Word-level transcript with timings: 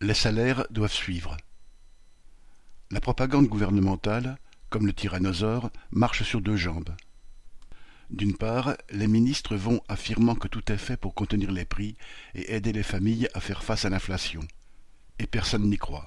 Les 0.00 0.14
salaires 0.14 0.66
doivent 0.70 0.92
suivre. 0.92 1.36
La 2.90 3.00
propagande 3.00 3.46
gouvernementale, 3.46 4.38
comme 4.70 4.86
le 4.86 4.94
tyrannosaure, 4.94 5.70
marche 5.90 6.22
sur 6.22 6.40
deux 6.40 6.56
jambes. 6.56 6.94
D'une 8.08 8.38
part, 8.38 8.74
les 8.90 9.06
ministres 9.06 9.54
vont 9.54 9.82
affirmant 9.88 10.34
que 10.34 10.48
tout 10.48 10.72
est 10.72 10.78
fait 10.78 10.96
pour 10.96 11.14
contenir 11.14 11.52
les 11.52 11.66
prix 11.66 11.96
et 12.34 12.54
aider 12.54 12.72
les 12.72 12.82
familles 12.82 13.28
à 13.34 13.40
faire 13.40 13.62
face 13.62 13.84
à 13.84 13.90
l'inflation. 13.90 14.40
Et 15.18 15.26
personne 15.26 15.68
n'y 15.68 15.76
croit. 15.76 16.06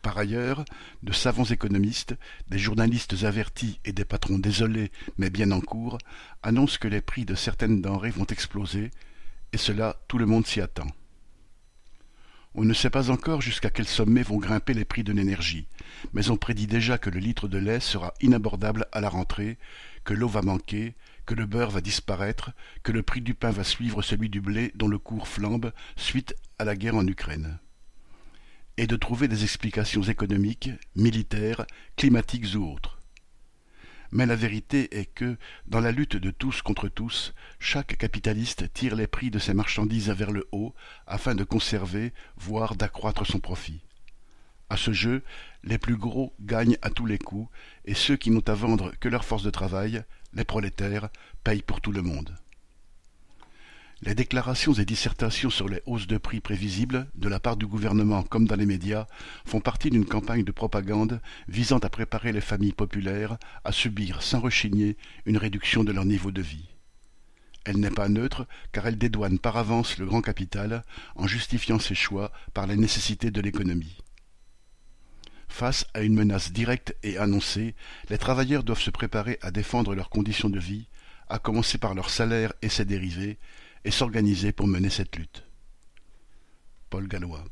Par 0.00 0.16
ailleurs, 0.16 0.64
de 1.02 1.12
savants 1.12 1.44
économistes, 1.44 2.14
des 2.48 2.58
journalistes 2.58 3.24
avertis 3.24 3.78
et 3.84 3.92
des 3.92 4.06
patrons 4.06 4.38
désolés 4.38 4.90
mais 5.18 5.28
bien 5.28 5.50
en 5.50 5.60
cours 5.60 5.98
annoncent 6.42 6.78
que 6.80 6.88
les 6.88 7.02
prix 7.02 7.26
de 7.26 7.34
certaines 7.34 7.82
denrées 7.82 8.10
vont 8.10 8.26
exploser, 8.26 8.90
et 9.52 9.58
cela 9.58 9.96
tout 10.08 10.16
le 10.16 10.24
monde 10.24 10.46
s'y 10.46 10.62
attend. 10.62 10.86
On 12.60 12.64
ne 12.64 12.74
sait 12.74 12.90
pas 12.90 13.10
encore 13.12 13.40
jusqu'à 13.40 13.70
quel 13.70 13.86
sommet 13.86 14.24
vont 14.24 14.38
grimper 14.38 14.74
les 14.74 14.84
prix 14.84 15.04
de 15.04 15.12
l'énergie, 15.12 15.68
mais 16.12 16.28
on 16.28 16.36
prédit 16.36 16.66
déjà 16.66 16.98
que 16.98 17.08
le 17.08 17.20
litre 17.20 17.46
de 17.46 17.56
lait 17.56 17.78
sera 17.78 18.14
inabordable 18.20 18.86
à 18.90 19.00
la 19.00 19.08
rentrée, 19.08 19.58
que 20.02 20.12
l'eau 20.12 20.26
va 20.26 20.42
manquer, 20.42 20.96
que 21.24 21.36
le 21.36 21.46
beurre 21.46 21.70
va 21.70 21.80
disparaître, 21.80 22.50
que 22.82 22.90
le 22.90 23.04
prix 23.04 23.20
du 23.20 23.32
pain 23.32 23.52
va 23.52 23.62
suivre 23.62 24.02
celui 24.02 24.28
du 24.28 24.40
blé 24.40 24.72
dont 24.74 24.88
le 24.88 24.98
cours 24.98 25.28
flambe 25.28 25.72
suite 25.94 26.34
à 26.58 26.64
la 26.64 26.74
guerre 26.74 26.96
en 26.96 27.06
Ukraine. 27.06 27.60
Et 28.76 28.88
de 28.88 28.96
trouver 28.96 29.28
des 29.28 29.44
explications 29.44 30.02
économiques, 30.02 30.70
militaires, 30.96 31.64
climatiques 31.94 32.56
ou 32.56 32.72
autres. 32.72 32.97
Mais 34.10 34.26
la 34.26 34.36
vérité 34.36 34.98
est 34.98 35.06
que, 35.06 35.36
dans 35.66 35.80
la 35.80 35.92
lutte 35.92 36.16
de 36.16 36.30
tous 36.30 36.62
contre 36.62 36.88
tous, 36.88 37.34
chaque 37.58 37.98
capitaliste 37.98 38.72
tire 38.72 38.96
les 38.96 39.06
prix 39.06 39.30
de 39.30 39.38
ses 39.38 39.54
marchandises 39.54 40.10
vers 40.10 40.30
le 40.30 40.48
haut 40.52 40.74
afin 41.06 41.34
de 41.34 41.44
conserver, 41.44 42.12
voire 42.36 42.74
d'accroître 42.74 43.26
son 43.26 43.38
profit. 43.38 43.80
À 44.70 44.76
ce 44.76 44.92
jeu, 44.92 45.22
les 45.64 45.78
plus 45.78 45.96
gros 45.96 46.34
gagnent 46.40 46.78
à 46.82 46.90
tous 46.90 47.06
les 47.06 47.18
coups, 47.18 47.50
et 47.84 47.94
ceux 47.94 48.16
qui 48.16 48.30
n'ont 48.30 48.48
à 48.48 48.54
vendre 48.54 48.92
que 49.00 49.08
leur 49.08 49.24
force 49.24 49.42
de 49.42 49.50
travail, 49.50 50.02
les 50.32 50.44
prolétaires, 50.44 51.08
payent 51.44 51.62
pour 51.62 51.80
tout 51.80 51.92
le 51.92 52.02
monde. 52.02 52.34
Les 54.02 54.14
déclarations 54.14 54.74
et 54.74 54.84
dissertations 54.84 55.50
sur 55.50 55.68
les 55.68 55.82
hausses 55.84 56.06
de 56.06 56.18
prix 56.18 56.40
prévisibles, 56.40 57.08
de 57.16 57.28
la 57.28 57.40
part 57.40 57.56
du 57.56 57.66
gouvernement 57.66 58.22
comme 58.22 58.46
dans 58.46 58.54
les 58.54 58.64
médias, 58.64 59.08
font 59.44 59.60
partie 59.60 59.90
d'une 59.90 60.06
campagne 60.06 60.44
de 60.44 60.52
propagande 60.52 61.20
visant 61.48 61.78
à 61.78 61.88
préparer 61.88 62.30
les 62.30 62.40
familles 62.40 62.72
populaires 62.72 63.38
à 63.64 63.72
subir 63.72 64.22
sans 64.22 64.38
rechigner 64.38 64.96
une 65.26 65.36
réduction 65.36 65.82
de 65.82 65.90
leur 65.90 66.04
niveau 66.04 66.30
de 66.30 66.42
vie. 66.42 66.68
Elle 67.64 67.80
n'est 67.80 67.90
pas 67.90 68.08
neutre 68.08 68.46
car 68.70 68.86
elle 68.86 68.98
dédouane 68.98 69.40
par 69.40 69.56
avance 69.56 69.98
le 69.98 70.06
grand 70.06 70.22
capital 70.22 70.84
en 71.16 71.26
justifiant 71.26 71.80
ses 71.80 71.96
choix 71.96 72.30
par 72.54 72.68
les 72.68 72.76
nécessités 72.76 73.32
de 73.32 73.40
l'économie. 73.40 73.98
Face 75.48 75.86
à 75.92 76.02
une 76.02 76.14
menace 76.14 76.52
directe 76.52 76.94
et 77.02 77.18
annoncée, 77.18 77.74
les 78.10 78.18
travailleurs 78.18 78.62
doivent 78.62 78.80
se 78.80 78.90
préparer 78.90 79.40
à 79.42 79.50
défendre 79.50 79.96
leurs 79.96 80.08
conditions 80.08 80.50
de 80.50 80.60
vie, 80.60 80.86
à 81.28 81.40
commencer 81.40 81.78
par 81.78 81.94
leur 81.94 82.10
salaire 82.10 82.52
et 82.62 82.68
ses 82.68 82.84
dérivés, 82.84 83.38
et 83.84 83.90
s'organiser 83.90 84.52
pour 84.52 84.66
mener 84.66 84.90
cette 84.90 85.16
lutte. 85.16 85.44
Paul 86.90 87.08
Gallois 87.08 87.44